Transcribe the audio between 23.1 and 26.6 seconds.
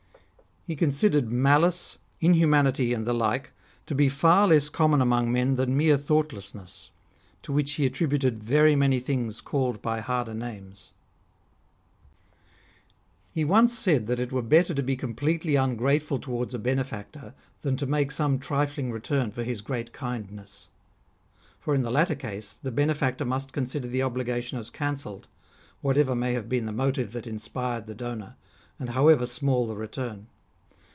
must consider the obligation as cancelled, whatever may have